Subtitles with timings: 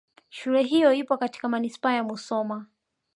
[0.29, 2.65] Shule hiyo ipo katika Manispaa ya Musoma